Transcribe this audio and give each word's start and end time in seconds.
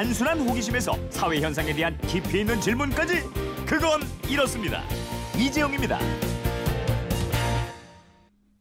단순한 0.00 0.40
호기심에서 0.40 0.96
사회 1.10 1.42
현상에 1.42 1.74
대한 1.74 1.94
깊이 2.06 2.40
있는 2.40 2.58
질문까지 2.58 3.22
그건 3.66 4.00
이렇습니다. 4.30 4.82
이재용입니다. 5.36 5.98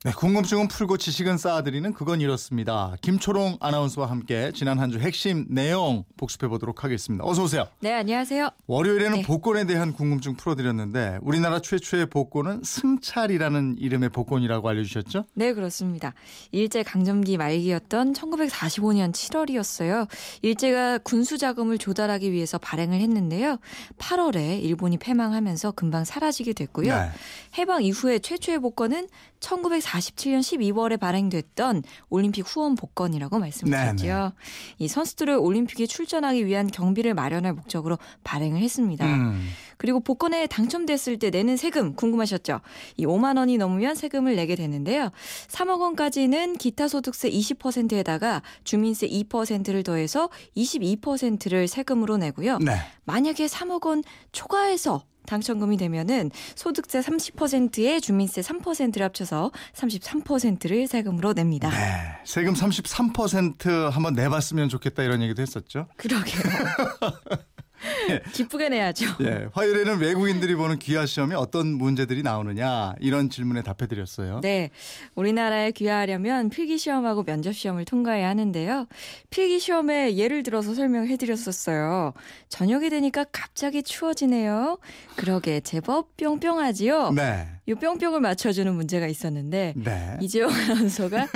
네, 0.05 0.13
궁금증은 0.13 0.69
풀고 0.69 0.95
지식은 0.97 1.37
쌓아드리는 1.37 1.91
그건 1.91 2.21
이렇습니다. 2.21 2.95
김초롱 3.01 3.57
아나운서와 3.59 4.09
함께 4.09 4.49
지난 4.55 4.79
한 4.79 4.89
주 4.91 4.97
핵심 4.99 5.45
내용 5.49 6.05
복습해 6.15 6.47
보도록 6.47 6.85
하겠습니다. 6.85 7.25
어서 7.25 7.43
오세요. 7.43 7.67
네, 7.81 7.93
안녕하세요. 7.93 8.49
월요일에는 8.65 9.17
네. 9.17 9.21
복권에 9.23 9.65
대한 9.65 9.91
궁금증 9.91 10.35
풀어드렸는데 10.37 11.19
우리나라 11.21 11.59
최초의 11.59 12.05
복권은 12.05 12.61
승찰이라는 12.63 13.75
이름의 13.77 14.09
복권이라고 14.09 14.69
알려주셨죠? 14.69 15.25
네, 15.33 15.51
그렇습니다. 15.53 16.13
일제 16.53 16.81
강점기 16.81 17.35
말기였던 17.35 18.13
1945년 18.13 19.11
7월이었어요. 19.11 20.07
일제가 20.43 20.99
군수 20.99 21.37
자금을 21.37 21.77
조달하기 21.77 22.31
위해서 22.31 22.57
발행을 22.57 23.01
했는데요. 23.01 23.57
8월에 23.97 24.63
일본이 24.63 24.97
패망하면서 24.97 25.73
금방 25.73 26.05
사라지게 26.05 26.53
됐고요. 26.53 26.95
네. 26.95 27.09
해방 27.57 27.83
이후에 27.83 28.19
최초의 28.19 28.59
복권은 28.59 29.09
1947년 29.89 30.39
12월에 30.39 30.99
발행됐던 30.99 31.83
올림픽 32.09 32.41
후원 32.41 32.75
복권이라고 32.75 33.39
말씀드렸죠. 33.39 34.05
네네. 34.05 34.31
이 34.77 34.87
선수들을 34.87 35.35
올림픽에 35.35 35.85
출전하기 35.85 36.45
위한 36.45 36.67
경비를 36.67 37.13
마련할 37.13 37.53
목적으로 37.53 37.97
발행을 38.23 38.61
했습니다. 38.61 39.05
음, 39.05 39.47
그리고 39.77 39.99
복권에 39.99 40.47
당첨됐을 40.47 41.19
때 41.19 41.29
내는 41.29 41.57
세금 41.57 41.95
궁금하셨죠? 41.95 42.61
이 42.97 43.05
5만 43.05 43.37
원이 43.37 43.57
넘으면 43.57 43.95
세금을 43.95 44.35
내게 44.35 44.55
되는데요. 44.55 45.09
3억 45.47 45.79
원까지는 45.79 46.57
기타 46.57 46.87
소득세 46.87 47.29
20%에다가 47.29 48.41
주민세 48.63 49.07
2%를 49.07 49.83
더해서 49.83 50.29
22%를 50.55 51.67
세금으로 51.67 52.17
내고요. 52.17 52.57
네. 52.59 52.77
만약에 53.05 53.45
3억 53.47 53.85
원 53.85 54.03
초과해서 54.31 55.03
당첨금이 55.29 55.77
되면은 55.77 56.31
소득세 56.55 56.99
30%에 56.99 57.99
주민세 57.99 58.41
3%를 58.41 59.05
합쳐서 59.05 59.51
33%를 59.73 60.87
세금으로 60.87 61.33
냅니다. 61.33 61.69
네. 61.69 62.19
세금 62.25 62.53
33% 62.53 63.89
한번 63.91 64.13
내봤으면 64.15 64.69
좋겠다 64.69 65.03
이런 65.03 65.21
얘기도 65.21 65.41
했었죠. 65.41 65.87
그러게요. 65.97 66.41
기쁘게 68.33 68.69
내야죠. 68.69 69.05
예, 69.21 69.47
화요일에는 69.53 69.99
외국인들이 69.99 70.55
보는 70.55 70.79
귀화 70.79 71.05
시험에 71.05 71.35
어떤 71.35 71.67
문제들이 71.67 72.23
나오느냐 72.23 72.95
이런 72.99 73.29
질문에 73.29 73.61
답해드렸어요. 73.61 74.41
네. 74.41 74.69
우리나라에 75.15 75.71
귀화하려면 75.71 76.49
필기 76.49 76.77
시험하고 76.77 77.23
면접 77.23 77.53
시험을 77.53 77.85
통과해야 77.85 78.29
하는데요. 78.29 78.87
필기 79.29 79.59
시험에 79.59 80.15
예를 80.15 80.43
들어서 80.43 80.73
설명해 80.73 81.17
드렸었어요. 81.17 82.13
저녁이 82.49 82.89
되니까 82.89 83.25
갑자기 83.31 83.83
추워지네요. 83.83 84.79
그러게 85.15 85.59
제법 85.61 86.15
뿅뿅하지요. 86.17 87.11
네. 87.11 87.47
이 87.65 87.73
뿅뿅을 87.73 88.19
맞춰주는 88.19 88.73
문제가 88.73 89.07
있었는데 89.07 89.73
네. 89.75 90.17
이재용 90.21 90.51
아나운서가 90.51 91.27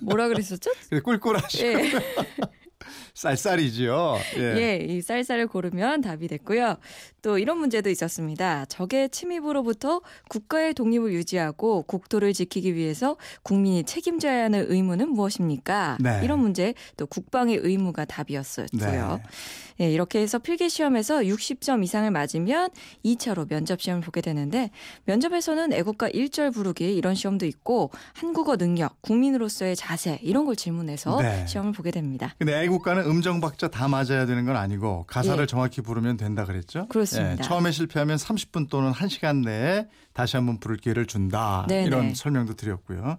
뭐라 0.00 0.28
그랬었죠? 0.28 0.70
그래, 0.88 1.00
꿀꿀하시 1.00 1.66
예. 1.66 1.92
쌀쌀이지요. 3.14 4.16
예. 4.38 4.42
예, 4.56 4.76
이 4.76 5.02
쌀쌀을 5.02 5.46
고르면 5.46 6.00
답이 6.00 6.28
됐고요. 6.28 6.76
또 7.22 7.38
이런 7.38 7.58
문제도 7.58 7.88
있었습니다. 7.90 8.64
적의 8.66 9.10
침입으로부터 9.10 10.00
국가의 10.28 10.74
독립을 10.74 11.12
유지하고 11.12 11.82
국토를 11.82 12.32
지키기 12.32 12.74
위해서 12.74 13.16
국민이 13.42 13.84
책임져야 13.84 14.44
하는 14.44 14.66
의무는 14.68 15.10
무엇입니까? 15.10 15.98
네. 16.00 16.20
이런 16.24 16.38
문제 16.40 16.74
또 16.96 17.06
국방의 17.06 17.56
의무가 17.56 18.04
답이었었고요. 18.04 19.20
예, 19.80 19.90
이렇게 19.90 20.20
해서 20.20 20.38
필기 20.38 20.68
시험에서 20.68 21.20
60점 21.20 21.82
이상을 21.82 22.10
맞으면 22.10 22.70
2차로 23.04 23.48
면접 23.48 23.80
시험을 23.80 24.02
보게 24.02 24.20
되는데 24.20 24.70
면접에서는 25.04 25.72
애국가 25.72 26.08
1절 26.10 26.52
부르기 26.52 26.94
이런 26.94 27.14
시험도 27.14 27.46
있고 27.46 27.90
한국어 28.14 28.56
능력, 28.56 29.00
국민으로서의 29.00 29.76
자세 29.76 30.18
이런 30.22 30.44
걸 30.44 30.56
질문해서 30.56 31.20
네. 31.22 31.46
시험을 31.46 31.72
보게 31.72 31.90
됩니다. 31.90 32.34
근데 32.38 32.54
애국가는 32.70 33.04
음정 33.04 33.40
박자 33.40 33.68
다 33.68 33.88
맞아야 33.88 34.26
되는 34.26 34.44
건 34.44 34.56
아니고 34.56 35.04
가사를 35.08 35.42
예. 35.42 35.46
정확히 35.46 35.80
부르면 35.80 36.16
된다 36.16 36.44
그랬죠? 36.44 36.86
그렇습니다. 36.88 37.32
예, 37.32 37.36
처음에 37.36 37.72
실패하면 37.72 38.16
30분 38.16 38.70
또는 38.70 38.92
1시간 38.92 39.44
내에 39.44 39.88
다시 40.12 40.36
한번 40.36 40.58
부를 40.58 40.76
기회를 40.76 41.06
준다. 41.06 41.66
네네. 41.68 41.86
이런 41.86 42.14
설명도 42.14 42.54
드렸고요. 42.54 43.18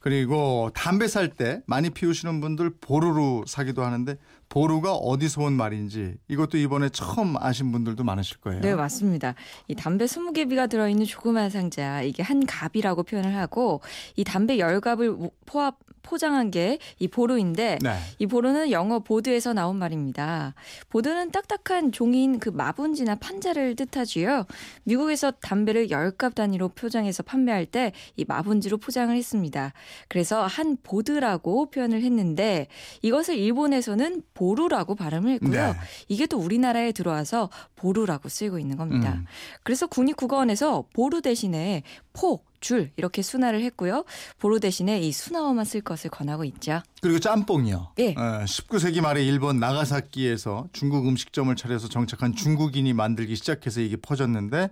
그리고 0.00 0.70
담배 0.74 1.08
살 1.08 1.30
때 1.34 1.62
많이 1.66 1.88
피우시는 1.88 2.42
분들 2.42 2.74
보루로 2.78 3.44
사기도 3.46 3.82
하는데 3.82 4.18
보루가 4.50 4.92
어디서 4.92 5.42
온 5.42 5.54
말인지 5.54 6.16
이것도 6.28 6.58
이번에 6.58 6.90
처음 6.90 7.36
아신 7.38 7.72
분들도 7.72 8.04
많으실 8.04 8.36
거예요. 8.38 8.60
네, 8.60 8.74
맞습니다. 8.74 9.34
이 9.66 9.74
담배 9.74 10.04
20개비가 10.04 10.68
들어 10.68 10.90
있는 10.90 11.06
조그만 11.06 11.48
상자, 11.48 12.02
이게 12.02 12.22
한 12.22 12.44
갑이라고 12.44 13.04
표현을 13.04 13.34
하고, 13.34 13.80
이 14.14 14.24
담배 14.24 14.58
열 14.58 14.80
갑을 14.82 15.16
포합, 15.46 15.78
포장한 16.04 16.52
게 16.52 16.78
이 16.98 17.08
보루인데, 17.08 17.78
네. 17.82 17.96
이 18.18 18.26
보루는 18.26 18.70
영어 18.70 18.98
보드에서 19.00 19.52
나온 19.52 19.76
말입니다. 19.76 20.54
보드는 20.90 21.30
딱딱한 21.30 21.90
종이인 21.92 22.38
그 22.38 22.50
마분지나 22.50 23.16
판자를 23.16 23.74
뜻하지요. 23.74 24.44
미국에서 24.84 25.30
담배를 25.32 25.90
열갑 25.90 26.34
단위로 26.34 26.68
포장해서 26.68 27.22
판매할 27.22 27.66
때 27.66 27.92
이 28.16 28.24
마분지로 28.26 28.76
포장을 28.78 29.14
했습니다. 29.16 29.72
그래서 30.08 30.46
한 30.46 30.76
보드라고 30.82 31.70
표현을 31.70 32.02
했는데, 32.02 32.68
이것을 33.02 33.36
일본에서는 33.38 34.22
보루라고 34.34 34.94
발음을 34.94 35.32
했고요. 35.32 35.50
네. 35.50 35.74
이게 36.08 36.26
또 36.26 36.38
우리나라에 36.38 36.92
들어와서 36.92 37.50
보루라고 37.76 38.28
쓰이고 38.28 38.58
있는 38.58 38.76
겁니다. 38.76 39.14
음. 39.14 39.24
그래서 39.62 39.86
국립국어원에서 39.86 40.84
보루 40.92 41.22
대신에 41.22 41.82
포, 42.12 42.42
줄 42.64 42.90
이렇게 42.96 43.20
순화를 43.20 43.62
했고요. 43.62 44.04
보루 44.38 44.58
대신에 44.58 44.98
이 44.98 45.12
순화어만 45.12 45.66
쓸 45.66 45.82
것을 45.82 46.10
권하고 46.10 46.44
있죠. 46.44 46.80
그리고 47.02 47.18
짬뽕이요. 47.18 47.92
예. 47.98 48.14
어, 48.14 48.44
19세기 48.46 49.02
말에 49.02 49.22
일본 49.22 49.60
나가사키에서 49.60 50.68
중국 50.72 51.06
음식점을 51.06 51.54
차려서 51.54 51.88
정착한 51.88 52.34
중국인이 52.34 52.94
만들기 52.94 53.36
시작해서 53.36 53.82
이게 53.82 53.96
퍼졌는데 53.96 54.70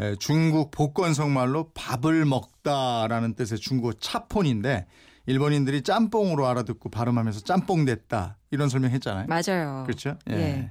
에, 0.00 0.16
중국 0.16 0.70
복건성 0.70 1.32
말로 1.32 1.70
밥을 1.72 2.26
먹다라는 2.26 3.34
뜻의 3.34 3.58
중국어 3.58 3.94
차폰인데 3.94 4.86
일본인들이 5.24 5.82
짬뽕으로 5.82 6.46
알아듣고 6.46 6.90
발음하면서 6.90 7.40
짬뽕 7.40 7.86
됐다 7.86 8.36
이런 8.52 8.68
설명했잖아요. 8.68 9.26
맞아요. 9.28 9.84
그렇죠? 9.86 10.16
예. 10.30 10.70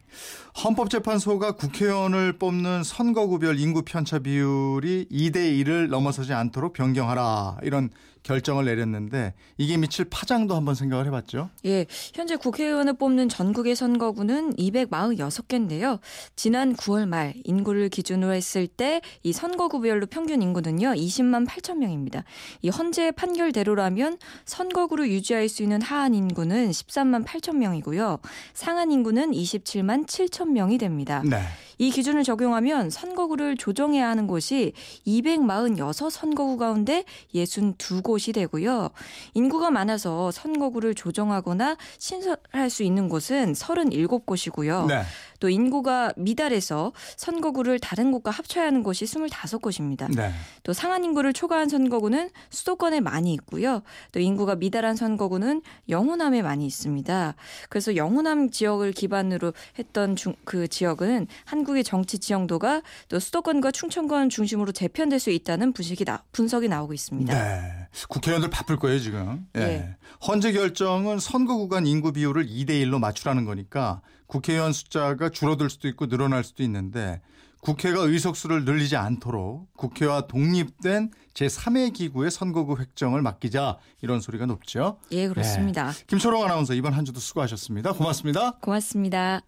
헌법재판소가 0.63 1.53
국회의원을 1.53 2.33
뽑는 2.33 2.83
선거구별 2.83 3.57
인구 3.59 3.83
편차 3.83 4.19
비율이 4.19 5.07
2대 5.09 5.35
1을 5.63 5.87
넘어서지 5.87 6.33
않도록 6.33 6.73
변경하라 6.73 7.57
이런 7.63 7.89
결정을 8.21 8.65
내렸는데 8.65 9.33
이게 9.57 9.77
미칠 9.77 10.03
파장도 10.03 10.53
한번 10.53 10.75
생각을 10.75 11.05
해봤죠. 11.07 11.49
예, 11.65 11.85
현재 12.13 12.35
국회의원을 12.35 12.93
뽑는 12.97 13.29
전국의 13.29 13.77
선거구는 13.77 14.55
246개인데요. 14.57 15.99
지난 16.35 16.75
9월 16.75 17.07
말 17.07 17.33
인구를 17.45 17.87
기준으로 17.87 18.33
했을 18.33 18.67
때 18.67 18.99
이 19.23 19.31
선거구별로 19.31 20.05
평균 20.07 20.41
인구는요 20.41 20.89
20만 20.89 21.47
8천 21.47 21.77
명입니다. 21.77 22.23
이 22.61 22.69
헌재 22.69 23.11
판결대로라면 23.11 24.17
선거구를 24.45 25.09
유지할 25.09 25.47
수 25.47 25.63
있는 25.63 25.81
하한 25.81 26.13
인구는 26.13 26.71
13만 26.71 27.25
8천 27.25 27.55
명 27.55 27.68
이고요. 27.75 28.19
상한 28.53 28.91
인구는 28.91 29.31
27만 29.31 30.05
7천 30.07 30.49
명이 30.49 30.77
됩니다. 30.77 31.21
네. 31.25 31.41
이 31.81 31.91
기준을 31.91 32.23
적용하면 32.23 32.89
선거구를 32.89 33.55
조정해야 33.55 34.09
하는 34.09 34.27
곳이 34.27 34.73
246 35.05 36.11
선거구 36.11 36.57
가운데 36.57 37.05
62곳이 37.33 38.33
되고요. 38.33 38.89
인구가 39.33 39.71
많아서 39.71 40.29
선거구를 40.31 40.93
조정하거나 40.93 41.77
신설할 41.97 42.69
수 42.69 42.83
있는 42.83 43.07
곳은 43.07 43.53
37곳이고요. 43.53 44.87
네. 44.87 45.03
또 45.39 45.47
인구가 45.47 46.11
미달해서 46.17 46.91
선거구를 47.15 47.79
다른 47.79 48.11
곳과 48.11 48.29
합쳐야 48.31 48.65
하는 48.65 48.83
곳이 48.83 49.05
25곳입니다. 49.05 50.13
네. 50.13 50.31
또 50.63 50.73
상한 50.73 51.05
인구를 51.05 51.31
초과한 51.31 51.69
선거구는 51.69 52.29
수도권에 52.49 52.99
많이 52.99 53.33
있고요. 53.33 53.83
또 54.11 54.19
인구가 54.19 54.55
미달한 54.55 54.97
선거구는 54.97 55.61
영호남에 55.87 56.41
많이 56.41 56.65
있습니다. 56.65 57.35
그래서 57.67 57.95
영호남 57.95 58.49
지역을 58.51 58.93
기반으로 58.93 59.53
했던 59.77 60.15
중, 60.15 60.35
그 60.45 60.67
지역은 60.67 61.27
한국의 61.45 61.83
정치 61.83 62.19
지형도가 62.19 62.81
또 63.09 63.19
수도권과 63.19 63.71
충청권 63.71 64.29
중심으로 64.29 64.71
재편될 64.71 65.19
수 65.19 65.31
있다는 65.31 65.73
분석이, 65.73 66.05
나, 66.05 66.23
분석이 66.31 66.67
나오고 66.67 66.93
있습니다. 66.93 67.33
네. 67.33 67.87
국회의원들 68.07 68.49
바쁠 68.49 68.77
거예요, 68.77 68.99
지금. 68.99 69.47
예. 69.57 69.61
예. 69.61 69.95
헌재 70.27 70.51
결정은 70.51 71.19
선거 71.19 71.57
구간 71.57 71.87
인구 71.87 72.11
비율을 72.11 72.47
2대 72.47 72.69
1로 72.69 72.99
맞추라는 72.99 73.45
거니까 73.45 74.01
국회의원 74.27 74.73
숫자가 74.73 75.29
줄어들 75.29 75.69
수도 75.69 75.87
있고 75.87 76.07
늘어날 76.07 76.43
수도 76.43 76.63
있는데 76.63 77.21
국회가 77.61 78.01
의석수를 78.01 78.65
늘리지 78.65 78.95
않도록 78.95 79.73
국회와 79.75 80.27
독립된 80.27 81.11
제3의 81.33 81.93
기구의 81.93 82.31
선거구 82.31 82.79
획정을 82.79 83.21
맡기자 83.21 83.77
이런 84.01 84.19
소리가 84.21 84.45
높죠. 84.45 84.97
예, 85.11 85.27
그렇습니다. 85.27 85.91
김초롱 86.07 86.43
아나운서 86.43 86.73
이번 86.73 86.93
한 86.93 87.05
주도 87.05 87.19
수고하셨습니다. 87.19 87.93
고맙습니다. 87.93 88.51
고맙습니다. 88.61 89.41